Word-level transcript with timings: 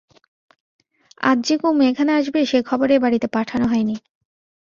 আজ 1.21 1.37
যে 1.47 1.55
কুমু 1.57 1.81
এখানে 1.83 2.11
আসবে 2.13 2.39
সে 2.45 2.59
খবর 2.61 2.87
এ 2.91 2.97
বাড়িতে 2.99 3.27
পাঠানো 3.27 3.65
হয় 3.67 3.83
নি। 3.83 3.95